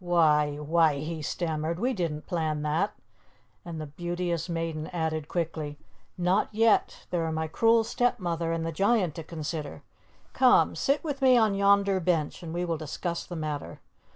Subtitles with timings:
[0.03, 2.95] "Why why" he stammered, "we didn't plan that."
[3.63, 5.77] And the Beauteous Maiden added quickly,
[6.17, 7.05] "Not yet.
[7.11, 9.83] There are my cruel stepmother and the giant to consider.
[10.33, 13.79] Come, sit with me on yonder bench, and we will discuss the matter."